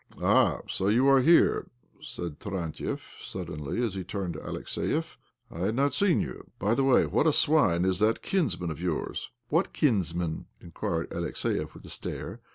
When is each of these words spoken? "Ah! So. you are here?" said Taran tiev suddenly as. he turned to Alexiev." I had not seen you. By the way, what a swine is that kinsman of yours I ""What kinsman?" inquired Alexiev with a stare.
"Ah! 0.19 0.61
So. 0.67 0.87
you 0.87 1.07
are 1.09 1.21
here?" 1.21 1.67
said 2.01 2.39
Taran 2.39 2.73
tiev 2.73 3.01
suddenly 3.19 3.85
as. 3.85 3.93
he 3.93 4.03
turned 4.03 4.33
to 4.33 4.39
Alexiev." 4.39 5.15
I 5.51 5.59
had 5.59 5.75
not 5.75 5.93
seen 5.93 6.19
you. 6.21 6.49
By 6.57 6.73
the 6.73 6.83
way, 6.83 7.05
what 7.05 7.27
a 7.27 7.31
swine 7.31 7.85
is 7.85 7.99
that 7.99 8.23
kinsman 8.23 8.71
of 8.71 8.81
yours 8.81 9.29
I 9.31 9.39
""What 9.53 9.73
kinsman?" 9.73 10.47
inquired 10.59 11.11
Alexiev 11.11 11.75
with 11.75 11.85
a 11.85 11.89
stare. 11.89 12.39